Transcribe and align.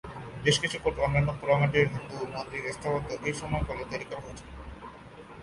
বেশ 0.43 0.55
কিছু 0.61 0.77
অনন্য 1.05 1.29
পোড়ামাটির 1.39 1.87
হিন্দু 1.93 2.17
মন্দির 2.33 2.63
স্থাপত্য 2.75 3.09
এই 3.27 3.33
সময়কালে 3.41 3.83
তৈরি 3.91 4.05
করা 4.09 4.21
হয়েছিল। 4.25 4.49